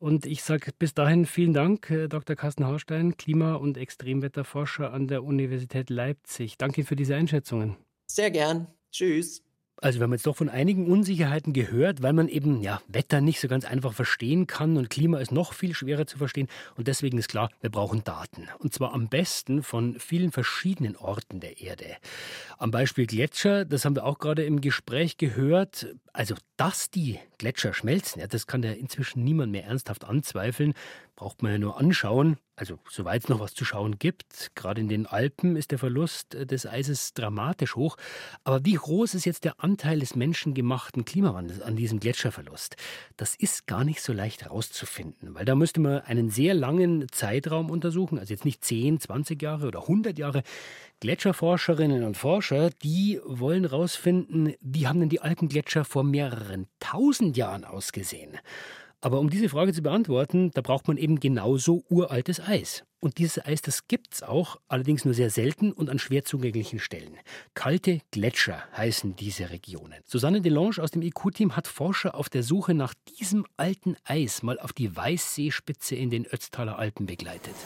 Und 0.00 0.26
ich 0.26 0.42
sage 0.42 0.72
bis 0.78 0.94
dahin 0.94 1.24
vielen 1.24 1.54
Dank, 1.54 1.90
äh, 1.90 2.08
Dr. 2.08 2.36
Carsten 2.36 2.66
Haustein, 2.66 3.16
Klima- 3.16 3.54
und 3.54 3.78
Extremwetterforscher 3.78 4.92
an 4.92 5.06
der 5.06 5.22
Universität 5.24 5.90
Leipzig. 5.90 6.58
Danke 6.58 6.84
für 6.84 6.96
diese 6.96 7.14
Einschätzungen. 7.14 7.76
Sehr 8.06 8.30
gern. 8.30 8.66
Tschüss. 8.90 9.43
Also 9.80 9.98
wir 9.98 10.04
haben 10.04 10.12
jetzt 10.12 10.26
doch 10.26 10.36
von 10.36 10.48
einigen 10.48 10.86
Unsicherheiten 10.86 11.52
gehört, 11.52 12.02
weil 12.02 12.12
man 12.12 12.28
eben 12.28 12.60
ja 12.60 12.80
Wetter 12.88 13.20
nicht 13.20 13.40
so 13.40 13.48
ganz 13.48 13.64
einfach 13.64 13.92
verstehen 13.92 14.46
kann 14.46 14.76
und 14.76 14.88
Klima 14.88 15.18
ist 15.18 15.32
noch 15.32 15.52
viel 15.52 15.74
schwerer 15.74 16.06
zu 16.06 16.16
verstehen. 16.16 16.48
Und 16.76 16.88
deswegen 16.88 17.18
ist 17.18 17.28
klar, 17.28 17.50
wir 17.60 17.70
brauchen 17.70 18.04
Daten. 18.04 18.48
Und 18.58 18.72
zwar 18.72 18.94
am 18.94 19.08
besten 19.08 19.62
von 19.62 19.98
vielen 19.98 20.32
verschiedenen 20.32 20.96
Orten 20.96 21.40
der 21.40 21.60
Erde. 21.60 21.96
Am 22.56 22.70
Beispiel 22.70 23.06
Gletscher, 23.06 23.64
das 23.64 23.84
haben 23.84 23.96
wir 23.96 24.04
auch 24.04 24.18
gerade 24.18 24.44
im 24.44 24.60
Gespräch 24.60 25.16
gehört, 25.18 25.94
also 26.12 26.34
dass 26.56 26.90
die 26.90 27.18
Gletscher 27.38 27.74
schmelzen, 27.74 28.20
ja, 28.20 28.26
das 28.26 28.46
kann 28.46 28.62
ja 28.62 28.72
inzwischen 28.72 29.24
niemand 29.24 29.50
mehr 29.52 29.64
ernsthaft 29.64 30.04
anzweifeln 30.04 30.74
braucht 31.16 31.42
man 31.42 31.52
ja 31.52 31.58
nur 31.58 31.78
anschauen. 31.78 32.36
Also, 32.56 32.78
soweit 32.88 33.24
es 33.24 33.28
noch 33.28 33.40
was 33.40 33.54
zu 33.54 33.64
schauen 33.64 33.98
gibt. 33.98 34.52
Gerade 34.54 34.80
in 34.80 34.88
den 34.88 35.06
Alpen 35.06 35.56
ist 35.56 35.72
der 35.72 35.78
Verlust 35.78 36.36
äh, 36.36 36.46
des 36.46 36.66
Eises 36.66 37.12
dramatisch 37.12 37.74
hoch. 37.74 37.96
Aber 38.44 38.64
wie 38.64 38.74
groß 38.74 39.14
ist 39.14 39.24
jetzt 39.24 39.44
der 39.44 39.62
Anteil 39.62 39.98
des 39.98 40.14
menschengemachten 40.14 41.04
Klimawandels 41.04 41.60
an 41.60 41.74
diesem 41.74 41.98
Gletscherverlust? 41.98 42.76
Das 43.16 43.34
ist 43.34 43.66
gar 43.66 43.82
nicht 43.82 44.02
so 44.02 44.12
leicht 44.12 44.44
herauszufinden, 44.44 45.34
weil 45.34 45.44
da 45.44 45.56
müsste 45.56 45.80
man 45.80 46.02
einen 46.02 46.30
sehr 46.30 46.54
langen 46.54 47.06
Zeitraum 47.10 47.70
untersuchen. 47.70 48.20
Also 48.20 48.32
jetzt 48.32 48.44
nicht 48.44 48.64
10, 48.64 49.00
20 49.00 49.42
Jahre 49.42 49.66
oder 49.66 49.82
100 49.82 50.16
Jahre. 50.16 50.44
Gletscherforscherinnen 51.00 52.04
und 52.04 52.16
Forscher, 52.16 52.70
die 52.70 53.20
wollen 53.24 53.64
herausfinden, 53.64 54.54
wie 54.60 54.86
haben 54.86 55.00
denn 55.00 55.08
die 55.08 55.20
Alpengletscher 55.20 55.84
vor 55.84 56.04
mehreren 56.04 56.68
tausend 56.78 57.36
Jahren 57.36 57.64
ausgesehen? 57.64 58.38
Aber 59.04 59.20
um 59.20 59.28
diese 59.28 59.50
Frage 59.50 59.74
zu 59.74 59.82
beantworten, 59.82 60.50
da 60.54 60.62
braucht 60.62 60.88
man 60.88 60.96
eben 60.96 61.20
genauso 61.20 61.84
uraltes 61.90 62.40
Eis. 62.40 62.84
Und 63.00 63.18
dieses 63.18 63.44
Eis, 63.44 63.60
das 63.60 63.86
gibt's 63.86 64.22
auch, 64.22 64.56
allerdings 64.66 65.04
nur 65.04 65.12
sehr 65.12 65.28
selten 65.28 65.72
und 65.72 65.90
an 65.90 65.98
schwer 65.98 66.24
zugänglichen 66.24 66.78
Stellen. 66.78 67.18
Kalte 67.52 68.00
Gletscher 68.12 68.62
heißen 68.74 69.14
diese 69.14 69.50
Regionen. 69.50 70.00
Susanne 70.06 70.40
Delange 70.40 70.78
aus 70.78 70.90
dem 70.90 71.02
IQ-Team 71.02 71.54
hat 71.54 71.66
Forscher 71.66 72.14
auf 72.14 72.30
der 72.30 72.42
Suche 72.42 72.72
nach 72.72 72.94
diesem 73.18 73.44
alten 73.58 73.96
Eis 74.04 74.42
mal 74.42 74.58
auf 74.58 74.72
die 74.72 74.96
Weißseespitze 74.96 75.96
in 75.96 76.08
den 76.08 76.24
Ötztaler 76.24 76.78
Alpen 76.78 77.04
begleitet. 77.04 77.56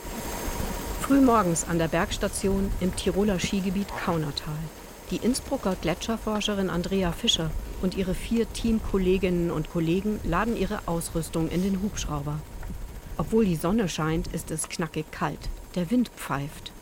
Frühmorgens 1.02 1.68
an 1.68 1.78
der 1.78 1.86
Bergstation 1.86 2.68
im 2.80 2.96
Tiroler 2.96 3.38
Skigebiet 3.38 3.86
Kaunertal. 4.04 4.58
Die 5.10 5.16
Innsbrucker 5.16 5.74
Gletscherforscherin 5.80 6.68
Andrea 6.68 7.12
Fischer 7.12 7.50
und 7.80 7.96
ihre 7.96 8.14
vier 8.14 8.52
Teamkolleginnen 8.52 9.50
und 9.50 9.70
Kollegen 9.70 10.20
laden 10.22 10.54
ihre 10.54 10.80
Ausrüstung 10.86 11.48
in 11.48 11.62
den 11.62 11.80
Hubschrauber. 11.80 12.38
Obwohl 13.16 13.46
die 13.46 13.56
Sonne 13.56 13.88
scheint, 13.88 14.26
ist 14.28 14.50
es 14.50 14.68
knackig 14.68 15.10
kalt. 15.10 15.48
Der 15.76 15.90
Wind 15.90 16.10
pfeift. 16.10 16.72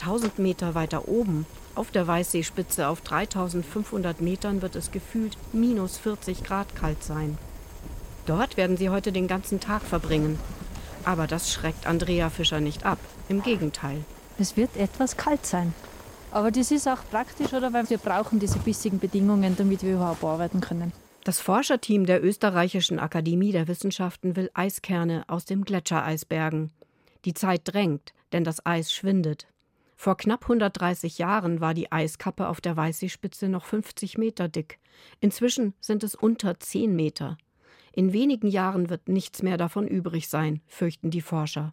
1000 0.00 0.38
Meter 0.38 0.74
weiter 0.74 1.06
oben, 1.06 1.44
auf 1.74 1.90
der 1.90 2.06
Weißseespitze 2.06 2.88
auf 2.88 3.02
3500 3.02 4.22
Metern, 4.22 4.62
wird 4.62 4.74
es 4.74 4.90
gefühlt 4.90 5.36
minus 5.52 5.98
40 5.98 6.44
Grad 6.44 6.74
kalt 6.74 7.04
sein. 7.04 7.36
Dort 8.24 8.56
werden 8.56 8.78
sie 8.78 8.88
heute 8.88 9.12
den 9.12 9.28
ganzen 9.28 9.60
Tag 9.60 9.82
verbringen. 9.82 10.38
Aber 11.04 11.26
das 11.26 11.52
schreckt 11.52 11.86
Andrea 11.86 12.30
Fischer 12.30 12.60
nicht 12.60 12.86
ab. 12.86 12.98
Im 13.28 13.42
Gegenteil. 13.42 14.02
Es 14.38 14.56
wird 14.56 14.76
etwas 14.78 15.18
kalt 15.18 15.44
sein. 15.44 15.74
Aber 16.30 16.50
das 16.50 16.70
ist 16.70 16.86
auch 16.86 17.00
praktisch, 17.10 17.52
oder? 17.52 17.72
Weil 17.72 17.88
wir 17.88 17.98
brauchen 17.98 18.38
diese 18.38 18.58
bissigen 18.58 18.98
Bedingungen, 18.98 19.56
damit 19.56 19.82
wir 19.82 19.94
überhaupt 19.94 20.24
arbeiten 20.24 20.60
können. 20.60 20.92
Das 21.24 21.40
Forscherteam 21.40 22.06
der 22.06 22.22
Österreichischen 22.22 22.98
Akademie 22.98 23.52
der 23.52 23.66
Wissenschaften 23.66 24.36
will 24.36 24.50
Eiskerne 24.54 25.24
aus 25.26 25.44
dem 25.44 25.64
Gletschereis 25.64 26.24
bergen. 26.24 26.70
Die 27.24 27.34
Zeit 27.34 27.62
drängt, 27.64 28.12
denn 28.32 28.44
das 28.44 28.64
Eis 28.64 28.92
schwindet. 28.92 29.48
Vor 29.96 30.16
knapp 30.16 30.42
130 30.42 31.18
Jahren 31.18 31.60
war 31.60 31.74
die 31.74 31.90
Eiskappe 31.90 32.48
auf 32.48 32.60
der 32.60 32.76
Weißseespitze 32.76 33.48
noch 33.48 33.64
50 33.64 34.18
Meter 34.18 34.46
dick. 34.46 34.78
Inzwischen 35.20 35.74
sind 35.80 36.04
es 36.04 36.14
unter 36.14 36.60
10 36.60 36.94
Meter. 36.94 37.38
In 37.92 38.12
wenigen 38.12 38.46
Jahren 38.46 38.90
wird 38.90 39.08
nichts 39.08 39.42
mehr 39.42 39.56
davon 39.56 39.88
übrig 39.88 40.28
sein, 40.28 40.60
fürchten 40.66 41.10
die 41.10 41.22
Forscher. 41.22 41.72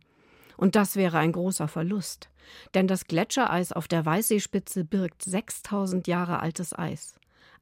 Und 0.58 0.76
das 0.76 0.96
wäre 0.96 1.18
ein 1.18 1.32
großer 1.32 1.68
Verlust. 1.68 2.30
Denn 2.74 2.88
das 2.88 3.06
Gletschereis 3.06 3.72
auf 3.72 3.88
der 3.88 4.06
Weißseespitze 4.06 4.84
birgt 4.84 5.24
6000 5.24 6.08
Jahre 6.08 6.40
altes 6.40 6.78
Eis. 6.78 7.16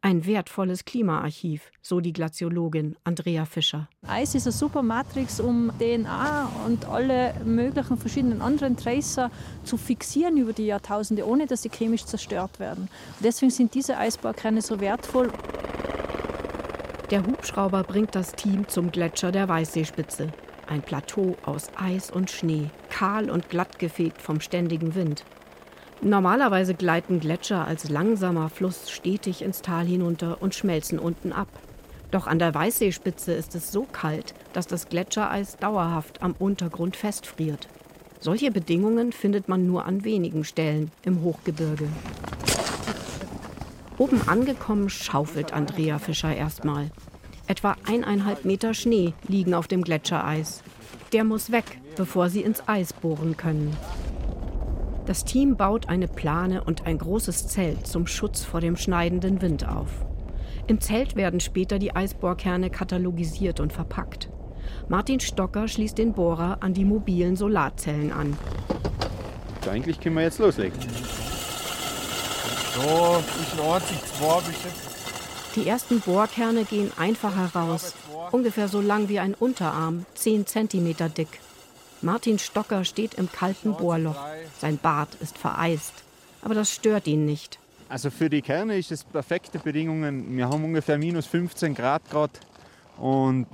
Ein 0.03 0.25
wertvolles 0.25 0.83
Klimaarchiv, 0.83 1.69
so 1.83 1.99
die 1.99 2.11
Glaziologin 2.11 2.95
Andrea 3.03 3.45
Fischer. 3.45 3.87
Eis 4.07 4.33
ist 4.33 4.47
eine 4.47 4.51
super 4.51 4.81
Matrix, 4.81 5.39
um 5.39 5.71
DNA 5.77 6.49
und 6.65 6.85
alle 6.85 7.35
möglichen 7.45 7.97
verschiedenen 7.97 8.41
anderen 8.41 8.75
Tracer 8.75 9.29
zu 9.63 9.77
fixieren 9.77 10.37
über 10.37 10.53
die 10.53 10.65
Jahrtausende, 10.65 11.27
ohne 11.27 11.45
dass 11.45 11.61
sie 11.61 11.69
chemisch 11.69 12.05
zerstört 12.05 12.59
werden. 12.59 12.89
Und 13.17 13.25
deswegen 13.25 13.51
sind 13.51 13.75
diese 13.75 13.95
Eisbohrkerne 13.95 14.63
so 14.63 14.79
wertvoll. 14.79 15.31
Der 17.11 17.23
Hubschrauber 17.23 17.83
bringt 17.83 18.15
das 18.15 18.31
Team 18.31 18.67
zum 18.67 18.91
Gletscher 18.91 19.31
der 19.31 19.47
Weißseespitze. 19.47 20.31
Ein 20.71 20.83
Plateau 20.83 21.35
aus 21.43 21.67
Eis 21.75 22.09
und 22.11 22.31
Schnee, 22.31 22.69
kahl 22.89 23.29
und 23.29 23.49
glatt 23.49 23.77
gefegt 23.77 24.21
vom 24.21 24.39
ständigen 24.39 24.95
Wind. 24.95 25.25
Normalerweise 26.01 26.75
gleiten 26.75 27.19
Gletscher 27.19 27.67
als 27.67 27.89
langsamer 27.89 28.47
Fluss 28.47 28.89
stetig 28.89 29.41
ins 29.41 29.61
Tal 29.61 29.85
hinunter 29.85 30.41
und 30.41 30.55
schmelzen 30.55 30.97
unten 30.97 31.33
ab. 31.33 31.49
Doch 32.09 32.25
an 32.25 32.39
der 32.39 32.55
Weißseespitze 32.55 33.33
ist 33.33 33.53
es 33.53 33.73
so 33.73 33.83
kalt, 33.83 34.33
dass 34.53 34.65
das 34.65 34.87
Gletschereis 34.87 35.57
dauerhaft 35.57 36.23
am 36.23 36.35
Untergrund 36.39 36.95
festfriert. 36.95 37.67
Solche 38.21 38.49
Bedingungen 38.49 39.11
findet 39.11 39.49
man 39.49 39.67
nur 39.67 39.83
an 39.83 40.05
wenigen 40.05 40.45
Stellen 40.45 40.89
im 41.03 41.21
Hochgebirge. 41.21 41.89
Oben 43.97 44.21
angekommen 44.25 44.89
schaufelt 44.89 45.51
Andrea 45.51 45.99
Fischer 45.99 46.33
erstmal. 46.33 46.91
Etwa 47.51 47.75
eineinhalb 47.85 48.45
Meter 48.45 48.73
Schnee 48.73 49.13
liegen 49.27 49.53
auf 49.53 49.67
dem 49.67 49.81
Gletschereis. 49.81 50.63
Der 51.11 51.25
muss 51.25 51.51
weg, 51.51 51.81
bevor 51.97 52.29
sie 52.29 52.43
ins 52.43 52.65
Eis 52.65 52.93
bohren 52.93 53.35
können. 53.35 53.75
Das 55.05 55.25
Team 55.25 55.57
baut 55.57 55.89
eine 55.89 56.07
Plane 56.07 56.63
und 56.63 56.85
ein 56.85 56.97
großes 56.97 57.49
Zelt 57.49 57.85
zum 57.87 58.07
Schutz 58.07 58.45
vor 58.45 58.61
dem 58.61 58.77
schneidenden 58.77 59.41
Wind 59.41 59.67
auf. 59.67 59.89
Im 60.67 60.79
Zelt 60.79 61.17
werden 61.17 61.41
später 61.41 61.77
die 61.77 61.93
Eisbohrkerne 61.93 62.69
katalogisiert 62.69 63.59
und 63.59 63.73
verpackt. 63.73 64.29
Martin 64.87 65.19
Stocker 65.19 65.67
schließt 65.67 65.97
den 65.97 66.13
Bohrer 66.13 66.59
an 66.61 66.73
die 66.73 66.85
mobilen 66.85 67.35
Solarzellen 67.35 68.13
an. 68.13 68.37
Eigentlich 69.69 69.99
können 69.99 70.15
wir 70.15 70.23
jetzt 70.23 70.39
loslegen. 70.39 70.79
So, 72.75 73.21
ich 73.41 73.59
ordne 73.61 73.87
sich 73.89 74.01
zwei 74.05 74.39
bis 74.39 74.63
jetzt 74.63 74.90
die 75.55 75.67
ersten 75.67 75.99
Bohrkerne 75.99 76.65
gehen 76.65 76.91
einfach 76.97 77.35
heraus, 77.35 77.93
ungefähr 78.31 78.67
so 78.67 78.81
lang 78.81 79.09
wie 79.09 79.19
ein 79.19 79.33
Unterarm, 79.33 80.05
10 80.15 80.47
cm 80.47 80.95
dick. 81.15 81.39
Martin 82.01 82.39
Stocker 82.39 82.83
steht 82.83 83.15
im 83.15 83.31
kalten 83.31 83.73
Bohrloch. 83.75 84.17
Sein 84.59 84.77
Bart 84.77 85.15
ist 85.19 85.37
vereist, 85.37 85.93
aber 86.41 86.55
das 86.55 86.71
stört 86.71 87.07
ihn 87.07 87.25
nicht. 87.25 87.59
Also 87.89 88.09
für 88.09 88.29
die 88.29 88.41
Kerne 88.41 88.77
ist 88.77 88.91
es 88.91 89.03
perfekte 89.03 89.59
Bedingungen. 89.59 90.35
Wir 90.37 90.47
haben 90.47 90.63
ungefähr 90.63 90.97
minus 90.97 91.27
15 91.27 91.75
Grad 91.75 92.09
Grad 92.09 92.31
und 92.97 93.47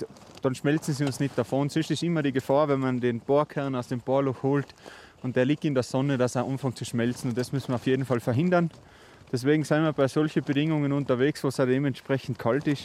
dann 0.44 0.54
schmelzen 0.54 0.94
sie 0.94 1.04
uns 1.04 1.20
nicht 1.20 1.38
davon. 1.38 1.70
Sonst 1.70 1.89
ist 1.89 2.04
immer 2.04 2.22
die 2.22 2.32
Gefahr, 2.32 2.70
wenn 2.70 2.80
man 2.80 3.00
den 3.00 3.20
Bohrkern 3.20 3.75
aus 3.75 3.88
dem 3.88 4.00
Bohrloch 4.00 4.44
holt 4.44 4.68
und 5.24 5.36
der 5.36 5.46
liegt 5.46 5.66
in 5.66 5.74
der 5.74 5.84
Sonne, 5.84 6.18
dass 6.18 6.36
er 6.36 6.46
anfängt 6.46 6.77
zu 6.77 6.86
schmelzen. 6.86 7.32
Und 7.32 7.38
das 7.38 7.51
müssen 7.51 7.70
wir 7.70 7.75
auf 7.75 7.88
jeden 7.88 8.06
Fall 8.06 8.20
verhindern. 8.20 8.70
Deswegen 9.32 9.64
sind 9.64 9.84
wir 9.84 9.94
bei 9.94 10.08
solchen 10.08 10.44
Bedingungen 10.44 10.94
unterwegs, 10.94 11.44
wo 11.44 11.50
es 11.50 11.60
auch 11.60 11.66
dementsprechend 11.66 12.40
kalt 12.40 12.68
ist. 12.68 12.84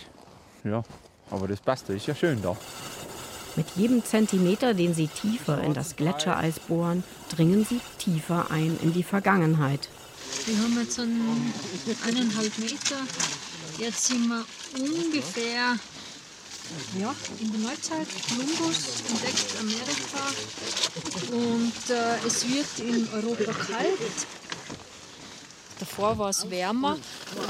Ja, 0.64 0.82
aber 1.30 1.48
das 1.48 1.60
passt, 1.60 1.88
das 1.88 1.96
ist 1.96 2.06
ja 2.06 2.14
schön 2.14 2.42
da. 2.42 2.56
Mit 3.54 3.66
jedem 3.76 4.04
Zentimeter, 4.04 4.74
den 4.74 4.94
sie 4.94 5.08
tiefer 5.08 5.62
in 5.62 5.74
das 5.74 5.96
Gletschereis 5.96 6.58
bohren, 6.58 7.04
dringen 7.34 7.64
sie 7.64 7.80
tiefer 7.98 8.50
ein 8.50 8.78
in 8.82 8.92
die 8.92 9.02
Vergangenheit. 9.02 9.88
Wir 10.46 10.56
haben 10.58 10.78
jetzt 10.80 10.98
einen 10.98 11.52
eineinhalb 12.06 12.58
Meter. 12.58 12.96
Jetzt 13.78 14.06
sind 14.06 14.26
wir 14.28 14.44
ungefähr 14.78 15.76
ja, 16.98 17.14
in 17.40 17.52
der 17.52 17.60
Neuzeit. 17.60 18.06
Kolumbus 18.28 19.02
entdeckt 19.10 19.54
Amerika 19.60 20.22
und 21.32 21.90
äh, 21.90 22.26
es 22.26 22.48
wird 22.48 22.78
in 22.78 23.08
Europa 23.12 23.52
kalt. 23.52 24.41
Davor 25.94 26.16
war 26.16 26.30
es 26.30 26.48
wärmer. 26.48 26.96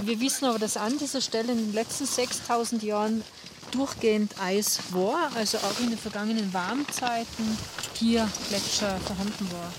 Wir 0.03 0.19
wissen 0.19 0.47
aber, 0.47 0.59
dass 0.59 0.77
an 0.77 0.99
dieser 0.99 1.21
Stelle 1.21 1.53
in 1.53 1.59
den 1.59 1.73
letzten 1.75 2.07
6000 2.07 2.83
Jahren 2.83 3.23
durchgehend 3.71 4.35
Eis 4.43 4.81
war, 4.91 5.31
also 5.37 5.59
auch 5.59 5.79
in 5.81 5.91
den 5.91 5.99
vergangenen 5.99 6.53
Warmzeiten 6.53 7.57
hier 7.95 8.29
Gletscher 8.49 8.99
vorhanden 8.99 9.49
war. 9.53 9.73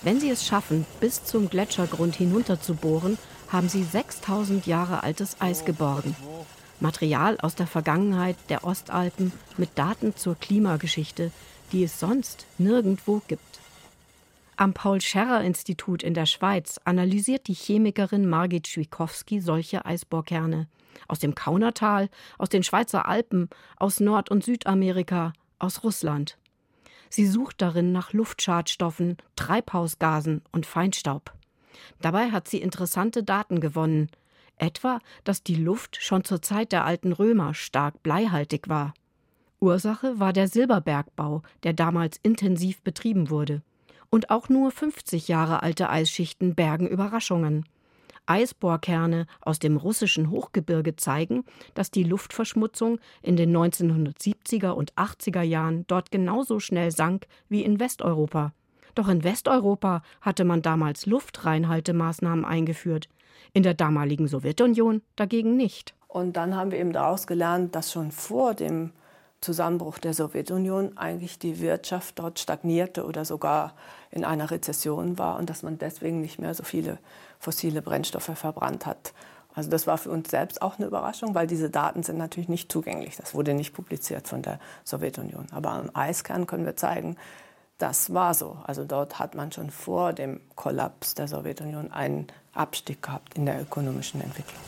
Wenn 0.00 0.20
Sie 0.20 0.30
es 0.30 0.46
schaffen, 0.46 0.86
bis 1.00 1.24
zum 1.24 1.50
Gletschergrund 1.50 2.16
hinunter 2.16 2.62
zu 2.62 2.74
bohren, 2.74 3.18
haben 3.48 3.68
Sie 3.68 3.84
6000 3.84 4.66
Jahre 4.66 5.02
altes 5.02 5.36
Eis 5.40 5.66
geborgen. 5.66 6.16
Material 6.80 7.38
aus 7.40 7.56
der 7.56 7.66
Vergangenheit 7.66 8.36
der 8.48 8.64
Ostalpen 8.64 9.32
mit 9.58 9.68
Daten 9.74 10.16
zur 10.16 10.34
Klimageschichte, 10.36 11.30
die 11.72 11.84
es 11.84 12.00
sonst 12.00 12.46
nirgendwo 12.56 13.20
gibt. 13.28 13.61
Am 14.56 14.74
Paul-Scherrer-Institut 14.74 16.02
in 16.02 16.14
der 16.14 16.26
Schweiz 16.26 16.78
analysiert 16.84 17.48
die 17.48 17.54
Chemikerin 17.54 18.28
Margit 18.28 18.68
Schwikowski 18.68 19.40
solche 19.40 19.86
Eisbohrkerne. 19.86 20.68
Aus 21.08 21.20
dem 21.20 21.34
Kaunertal, 21.34 22.10
aus 22.38 22.50
den 22.50 22.62
Schweizer 22.62 23.08
Alpen, 23.08 23.48
aus 23.76 23.98
Nord- 23.98 24.30
und 24.30 24.44
Südamerika, 24.44 25.32
aus 25.58 25.82
Russland. 25.82 26.36
Sie 27.08 27.26
sucht 27.26 27.62
darin 27.62 27.92
nach 27.92 28.12
Luftschadstoffen, 28.12 29.16
Treibhausgasen 29.36 30.42
und 30.52 30.66
Feinstaub. 30.66 31.32
Dabei 32.00 32.30
hat 32.30 32.48
sie 32.48 32.60
interessante 32.60 33.22
Daten 33.22 33.60
gewonnen. 33.60 34.10
Etwa, 34.58 34.98
dass 35.24 35.42
die 35.42 35.56
Luft 35.56 35.98
schon 36.00 36.24
zur 36.24 36.42
Zeit 36.42 36.72
der 36.72 36.84
alten 36.84 37.12
Römer 37.12 37.54
stark 37.54 38.02
bleihaltig 38.02 38.68
war. 38.68 38.92
Ursache 39.60 40.20
war 40.20 40.32
der 40.32 40.48
Silberbergbau, 40.48 41.42
der 41.62 41.72
damals 41.72 42.18
intensiv 42.22 42.82
betrieben 42.82 43.30
wurde. 43.30 43.62
Und 44.14 44.28
auch 44.28 44.50
nur 44.50 44.70
50 44.70 45.28
Jahre 45.28 45.62
alte 45.62 45.88
Eisschichten 45.88 46.54
bergen 46.54 46.86
Überraschungen. 46.86 47.64
Eisbohrkerne 48.26 49.26
aus 49.40 49.58
dem 49.58 49.78
russischen 49.78 50.30
Hochgebirge 50.30 50.96
zeigen, 50.96 51.44
dass 51.72 51.90
die 51.90 52.04
Luftverschmutzung 52.04 53.00
in 53.22 53.36
den 53.36 53.56
1970er 53.56 54.72
und 54.72 54.92
80er 54.96 55.40
Jahren 55.40 55.86
dort 55.86 56.10
genauso 56.10 56.60
schnell 56.60 56.90
sank 56.90 57.26
wie 57.48 57.64
in 57.64 57.80
Westeuropa. 57.80 58.52
Doch 58.94 59.08
in 59.08 59.24
Westeuropa 59.24 60.02
hatte 60.20 60.44
man 60.44 60.60
damals 60.60 61.06
Luftreinhaltemaßnahmen 61.06 62.44
eingeführt, 62.44 63.08
in 63.54 63.62
der 63.62 63.72
damaligen 63.72 64.28
Sowjetunion 64.28 65.00
dagegen 65.16 65.56
nicht. 65.56 65.94
Und 66.06 66.36
dann 66.36 66.54
haben 66.54 66.70
wir 66.70 66.78
eben 66.78 66.92
daraus 66.92 67.26
gelernt, 67.26 67.74
dass 67.74 67.90
schon 67.90 68.10
vor 68.12 68.52
dem 68.52 68.92
Zusammenbruch 69.42 69.98
der 69.98 70.14
Sowjetunion 70.14 70.96
eigentlich 70.96 71.38
die 71.38 71.60
Wirtschaft 71.60 72.18
dort 72.18 72.38
stagnierte 72.38 73.04
oder 73.04 73.24
sogar 73.24 73.74
in 74.10 74.24
einer 74.24 74.50
Rezession 74.50 75.18
war 75.18 75.38
und 75.38 75.50
dass 75.50 75.62
man 75.62 75.78
deswegen 75.78 76.20
nicht 76.20 76.38
mehr 76.38 76.54
so 76.54 76.62
viele 76.62 76.98
fossile 77.38 77.82
Brennstoffe 77.82 78.30
verbrannt 78.34 78.86
hat. 78.86 79.12
Also 79.54 79.68
das 79.68 79.86
war 79.86 79.98
für 79.98 80.10
uns 80.10 80.30
selbst 80.30 80.62
auch 80.62 80.78
eine 80.78 80.86
Überraschung, 80.86 81.34
weil 81.34 81.46
diese 81.46 81.68
Daten 81.68 82.02
sind 82.02 82.16
natürlich 82.16 82.48
nicht 82.48 82.72
zugänglich. 82.72 83.16
Das 83.16 83.34
wurde 83.34 83.52
nicht 83.52 83.74
publiziert 83.74 84.28
von 84.28 84.42
der 84.42 84.58
Sowjetunion. 84.84 85.46
Aber 85.50 85.72
am 85.72 85.90
Eiskern 85.92 86.46
können 86.46 86.64
wir 86.64 86.76
zeigen, 86.76 87.16
das 87.78 88.14
war 88.14 88.32
so. 88.34 88.56
Also 88.64 88.84
dort 88.84 89.18
hat 89.18 89.34
man 89.34 89.50
schon 89.50 89.70
vor 89.70 90.12
dem 90.12 90.40
Kollaps 90.54 91.14
der 91.14 91.26
Sowjetunion 91.26 91.90
einen 91.90 92.28
Abstieg 92.54 93.02
gehabt 93.02 93.34
in 93.34 93.44
der 93.44 93.60
ökonomischen 93.60 94.22
Entwicklung. 94.22 94.62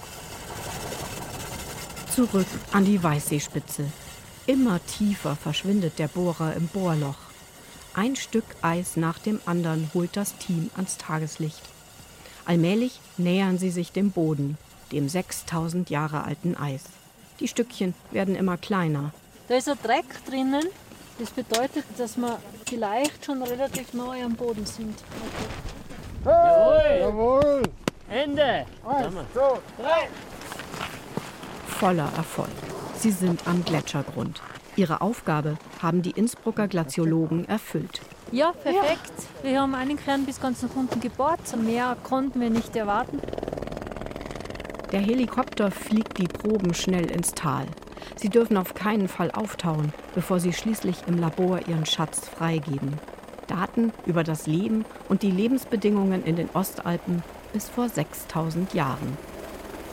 Zurück 2.11 2.47
an 2.73 2.85
die 2.85 3.03
Weißseespitze. 3.03 3.87
Immer 4.47 4.85
tiefer 4.85 5.37
verschwindet 5.37 5.99
der 5.99 6.09
Bohrer 6.09 6.55
im 6.55 6.69
Bohrloch. 6.69 7.17
Ein 7.95 8.15
Stück 8.15 8.45
Eis 8.61 8.97
nach 8.97 9.19
dem 9.19 9.41
anderen 9.47 9.91
holt 9.95 10.17
das 10.19 10.37
Team 10.37 10.71
ans 10.75 10.99
Tageslicht. 10.99 11.63
Allmählich 12.45 13.01
nähern 13.17 13.57
sie 13.57 13.71
sich 13.71 13.93
dem 13.93 14.11
Boden, 14.11 14.59
dem 14.93 15.09
6000 15.09 15.89
Jahre 15.89 16.25
alten 16.25 16.57
Eis. 16.57 16.83
Die 17.41 17.49
Stückchen 17.49 17.95
werden 18.11 18.37
immer 18.37 18.59
kleiner. 18.59 19.13
Da 19.49 19.57
ist 19.57 19.69
ein 19.69 19.79
Dreck 19.83 20.05
drinnen. 20.27 20.67
Das 21.19 21.31
bedeutet, 21.31 21.85
dass 21.97 22.19
wir 22.19 22.39
vielleicht 22.69 23.25
schon 23.25 23.43
relativ 23.43 23.95
neu 23.95 24.23
am 24.23 24.35
Boden 24.35 24.67
sind. 24.67 24.99
Jawohl! 26.23 26.99
Jawohl! 27.01 27.63
Ende! 28.11 28.67
Eins, 28.87 29.15
zwei, 29.33 29.61
drei! 29.79 30.09
Voller 31.69 32.13
Erfolg. 32.17 32.74
Sie 33.05 33.11
sind 33.11 33.47
am 33.47 33.63
Gletschergrund. 33.67 34.41
Ihre 34.77 35.03
Aufgabe 35.03 35.59
haben 35.83 36.01
die 36.01 36.13
Innsbrucker 36.13 36.69
Glaziologen 36.69 37.47
erfüllt. 37.47 38.01
Ja, 38.33 38.53
perfekt. 38.53 39.13
Wir 39.43 39.61
haben 39.61 39.75
einen 39.75 39.99
Kern 39.99 40.25
bis 40.25 40.41
ganz 40.41 40.63
nach 40.63 40.75
unten 40.75 41.01
gebohrt. 41.01 41.55
Mehr 41.63 41.99
konnten 42.03 42.41
wir 42.41 42.49
nicht 42.49 42.75
erwarten. 42.75 43.21
Der 44.91 45.01
Helikopter 45.01 45.71
fliegt 45.71 46.17
die 46.17 46.29
Proben 46.29 46.73
schnell 46.73 47.11
ins 47.11 47.33
Tal. 47.33 47.67
Sie 48.17 48.31
dürfen 48.31 48.57
auf 48.57 48.73
keinen 48.73 49.09
Fall 49.09 49.31
auftauen, 49.33 49.93
bevor 50.15 50.41
sie 50.41 50.55
schließlich 50.55 50.97
im 51.07 51.19
Labor 51.19 51.61
ihren 51.69 51.85
Schatz 51.85 52.27
freigeben. 52.27 52.95
Daten 53.49 53.93
über 54.07 54.25
das 54.25 54.47
Leben 54.47 54.87
und 55.11 55.21
die 55.21 55.31
Lebensbedingungen 55.31 56.25
in 56.25 56.37
den 56.37 56.49
Ostalpen 56.55 57.23
bis 57.53 57.69
vor 57.69 57.87
6000 57.87 58.73
Jahren. 58.73 59.19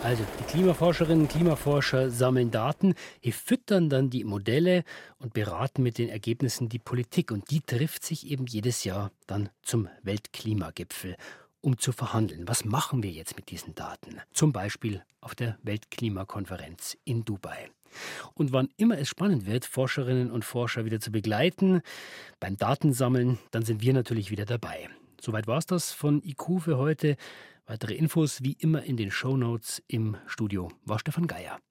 Also 0.04 0.26
die 0.40 0.44
Klimaforscherinnen 0.46 1.22
und 1.22 1.32
Klimaforscher 1.32 2.10
sammeln 2.10 2.50
Daten, 2.50 2.96
füttern 3.32 3.88
dann 3.88 4.10
die 4.10 4.24
Modelle 4.24 4.84
und 5.20 5.34
beraten 5.34 5.84
mit 5.84 6.00
den 6.00 6.10
Ergebnissen 6.10 6.70
die 6.70 6.80
Politik. 6.80 7.32
Und 7.32 7.52
die 7.52 7.62
trifft 7.62 8.04
sich 8.04 8.26
eben 8.26 8.48
jedes 8.48 8.84
Jahr 8.84 9.12
dann 9.28 9.50
zum 9.62 9.90
Weltklimagipfel, 10.02 11.18
um 11.62 11.78
zu 11.78 11.92
verhandeln. 11.92 12.48
Was 12.48 12.66
machen 12.66 13.04
wir 13.04 13.12
jetzt 13.12 13.36
mit 13.36 13.52
diesen 13.52 13.76
Daten? 13.76 14.20
Zum 14.34 14.52
Beispiel 14.52 15.04
auf 15.22 15.36
der 15.36 15.60
Weltklimakonferenz 15.62 16.98
in 17.06 17.24
Dubai. 17.24 17.70
Und 18.34 18.54
wann 18.54 18.70
immer 18.78 18.98
es 18.98 19.08
spannend 19.08 19.46
wird, 19.46 19.66
Forscherinnen 19.66 20.32
und 20.32 20.46
Forscher 20.46 20.84
wieder 20.84 21.00
zu 21.00 21.12
begleiten 21.12 21.82
beim 22.40 22.58
Datensammeln, 22.58 23.38
dann 23.52 23.66
sind 23.66 23.82
wir 23.82 23.94
natürlich 23.94 24.32
wieder 24.32 24.46
dabei. 24.46 24.90
Soweit 25.22 25.46
war 25.46 25.60
es 25.60 25.68
das 25.68 25.92
von 25.92 26.24
IQ 26.24 26.62
für 26.62 26.78
heute. 26.78 27.16
Weitere 27.72 27.94
Infos 27.94 28.44
wie 28.44 28.58
immer 28.60 28.84
in 28.84 28.98
den 28.98 29.12
Shownotes 29.12 29.82
im 29.88 30.18
Studio 30.28 30.74
war 30.84 31.00
Stefan 31.00 31.26
Geier. 31.26 31.58